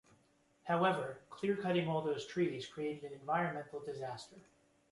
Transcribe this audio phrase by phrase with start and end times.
[0.63, 4.37] However, clear-cutting all those trees created an environmental disaster.